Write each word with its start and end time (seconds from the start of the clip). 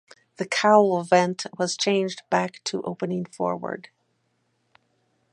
The 0.37 0.47
cowl 0.47 1.03
vent 1.03 1.45
was 1.59 1.77
changed 1.77 2.23
back 2.31 2.59
to 2.63 2.81
opening 2.81 3.23
forward. 3.23 3.89